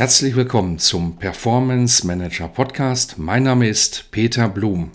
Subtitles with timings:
[0.00, 3.18] Herzlich willkommen zum Performance Manager Podcast.
[3.18, 4.92] Mein Name ist Peter Blum.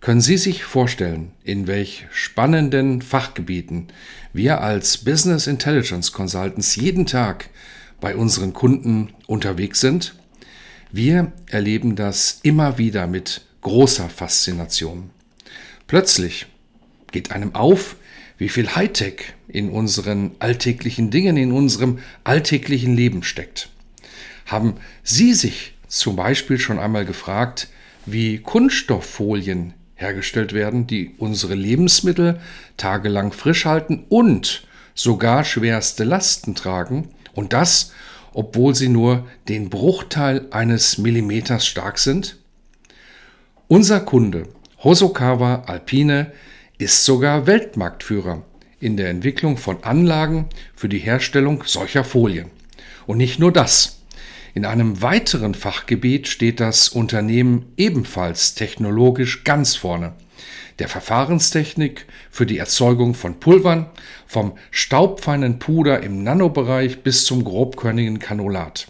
[0.00, 3.86] Können Sie sich vorstellen, in welch spannenden Fachgebieten
[4.34, 7.48] wir als Business Intelligence Consultants jeden Tag
[8.02, 10.14] bei unseren Kunden unterwegs sind?
[10.92, 15.08] Wir erleben das immer wieder mit großer Faszination.
[15.86, 16.48] Plötzlich
[17.12, 17.96] geht einem auf,
[18.36, 23.70] wie viel Hightech in unseren alltäglichen Dingen, in unserem alltäglichen Leben steckt.
[24.48, 27.68] Haben Sie sich zum Beispiel schon einmal gefragt,
[28.06, 32.40] wie Kunststofffolien hergestellt werden, die unsere Lebensmittel
[32.78, 37.10] tagelang frisch halten und sogar schwerste Lasten tragen?
[37.34, 37.92] Und das,
[38.32, 42.38] obwohl sie nur den Bruchteil eines Millimeters stark sind?
[43.68, 44.44] Unser Kunde
[44.82, 46.32] Hosokawa Alpine
[46.78, 48.44] ist sogar Weltmarktführer
[48.80, 52.50] in der Entwicklung von Anlagen für die Herstellung solcher Folien.
[53.06, 53.97] Und nicht nur das.
[54.58, 60.14] In einem weiteren Fachgebiet steht das Unternehmen ebenfalls technologisch ganz vorne.
[60.80, 63.86] Der Verfahrenstechnik für die Erzeugung von Pulvern,
[64.26, 68.88] vom staubfeinen Puder im Nanobereich bis zum grobkörnigen Kanulat.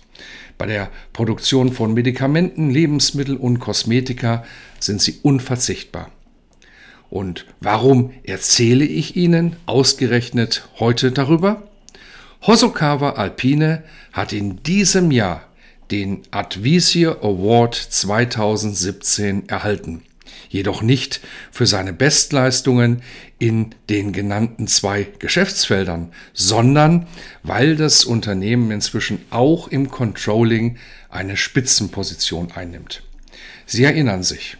[0.56, 4.44] Bei der Produktion von Medikamenten, Lebensmitteln und Kosmetika
[4.80, 6.10] sind sie unverzichtbar.
[7.10, 11.68] Und warum erzähle ich Ihnen ausgerechnet heute darüber?
[12.46, 13.82] Hosokawa Alpine
[14.14, 15.47] hat in diesem Jahr
[15.90, 20.02] den Advisor Award 2017 erhalten,
[20.48, 23.02] jedoch nicht für seine Bestleistungen
[23.38, 27.06] in den genannten zwei Geschäftsfeldern, sondern
[27.42, 30.76] weil das Unternehmen inzwischen auch im Controlling
[31.08, 33.02] eine Spitzenposition einnimmt.
[33.66, 34.56] Sie erinnern sich,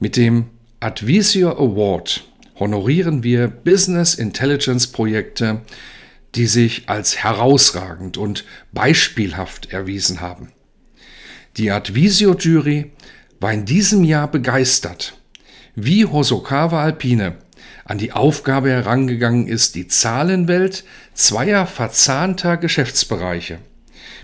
[0.00, 0.46] mit dem
[0.80, 2.24] Advisor Award
[2.58, 5.62] honorieren wir Business Intelligence Projekte,
[6.34, 10.52] die sich als herausragend und beispielhaft erwiesen haben.
[11.56, 12.92] Die Advisio-Jury
[13.40, 15.18] war in diesem Jahr begeistert,
[15.74, 17.36] wie Hosokawa Alpine
[17.84, 20.84] an die Aufgabe herangegangen ist, die Zahlenwelt
[21.14, 23.58] zweier verzahnter Geschäftsbereiche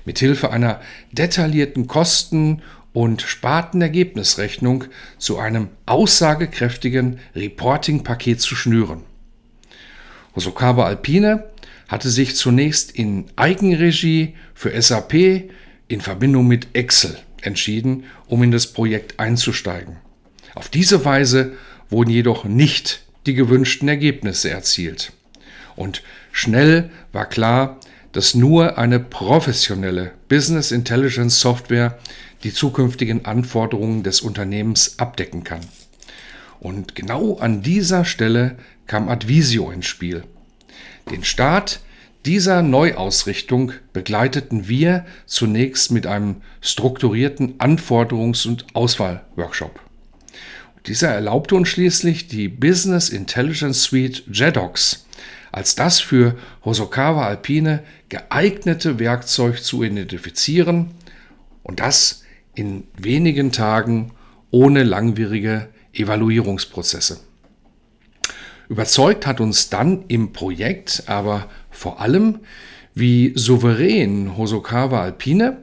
[0.05, 0.81] mithilfe einer
[1.13, 2.63] detaillierten Kosten-
[2.93, 4.85] und Spartenergebnisrechnung
[5.19, 9.03] zu einem aussagekräftigen Reporting-Paket zu schnüren.
[10.37, 11.45] Hosokawa Alpine
[11.89, 15.15] hatte sich zunächst in Eigenregie für SAP
[15.89, 19.97] in Verbindung mit Excel entschieden, um in das Projekt einzusteigen.
[20.55, 21.53] Auf diese Weise
[21.91, 25.13] wurden jedoch nicht die gewünschten Ergebnisse erzielt.
[25.77, 26.03] Und
[26.33, 27.81] schnell war klar,
[28.13, 31.99] dass nur eine professionelle Business Intelligence Software
[32.45, 35.61] die zukünftigen Anforderungen des Unternehmens abdecken kann.
[36.61, 38.57] Und genau an dieser Stelle
[38.87, 40.23] kam Advisio ins Spiel.
[41.11, 41.81] Den Start
[42.25, 49.81] dieser Neuausrichtung begleiteten wir zunächst mit einem strukturierten Anforderungs- und Auswahlworkshop.
[50.87, 55.05] Dieser erlaubte uns schließlich die Business Intelligence Suite JEDOX
[55.55, 60.91] als das für Hosokawa Alpine geeignete Werkzeug zu identifizieren
[61.63, 62.25] und das
[62.57, 64.11] in wenigen Tagen
[64.51, 67.21] ohne langwierige Evaluierungsprozesse.
[68.75, 72.41] Überzeugt hat uns dann im Projekt aber vor allem,
[72.93, 75.59] wie souverän Hosokawa Alpine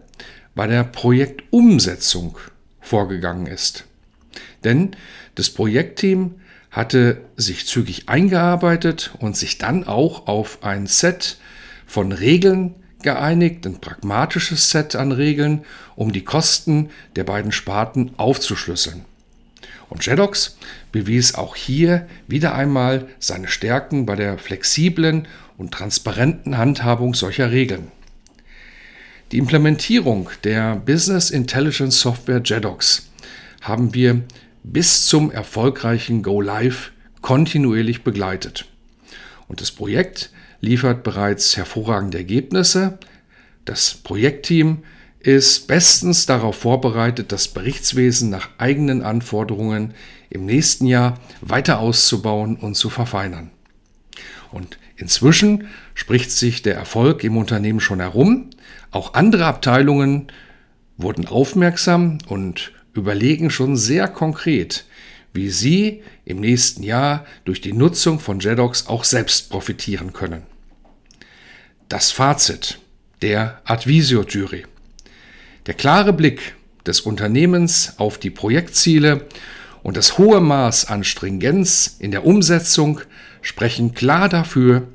[0.55, 2.37] bei der Projektumsetzung
[2.79, 3.83] vorgegangen ist.
[4.63, 4.95] Denn
[5.35, 6.35] das Projektteam
[6.69, 11.37] hatte sich zügig eingearbeitet und sich dann auch auf ein Set
[11.85, 15.65] von Regeln geeinigt, ein pragmatisches Set an Regeln,
[15.97, 19.03] um die Kosten der beiden Sparten aufzuschlüsseln.
[19.91, 20.55] Und Jedox
[20.93, 25.27] bewies auch hier wieder einmal seine Stärken bei der flexiblen
[25.57, 27.91] und transparenten Handhabung solcher Regeln.
[29.33, 33.09] Die Implementierung der Business Intelligence Software JEDOX
[33.59, 34.21] haben wir
[34.63, 38.67] bis zum erfolgreichen Go Live kontinuierlich begleitet.
[39.49, 40.29] Und das Projekt
[40.61, 42.97] liefert bereits hervorragende Ergebnisse.
[43.65, 44.83] Das Projektteam
[45.23, 49.93] ist bestens darauf vorbereitet, das Berichtswesen nach eigenen Anforderungen
[50.29, 53.51] im nächsten Jahr weiter auszubauen und zu verfeinern.
[54.51, 58.49] Und inzwischen spricht sich der Erfolg im Unternehmen schon herum.
[58.89, 60.27] Auch andere Abteilungen
[60.97, 64.85] wurden aufmerksam und überlegen schon sehr konkret,
[65.33, 70.43] wie sie im nächsten Jahr durch die Nutzung von JEDOX auch selbst profitieren können.
[71.87, 72.79] Das Fazit
[73.21, 74.65] der Advisio-Jury.
[75.67, 76.55] Der klare Blick
[76.87, 79.27] des Unternehmens auf die Projektziele
[79.83, 83.01] und das hohe Maß an Stringenz in der Umsetzung
[83.41, 84.87] sprechen klar dafür,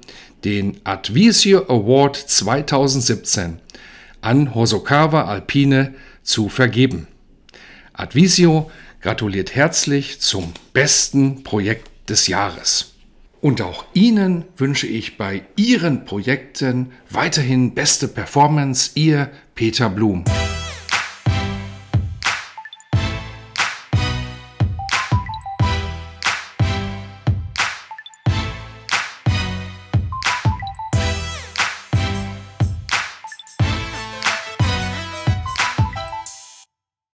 [0.44, 3.60] den Advisio Award 2017
[4.20, 7.06] an Hosokawa Alpine zu vergeben.
[7.92, 8.70] Advisio
[9.00, 12.94] gratuliert herzlich zum besten Projekt des Jahres.
[13.40, 20.24] Und auch Ihnen wünsche ich bei Ihren Projekten weiterhin beste Performance, Ihr Peter Blum.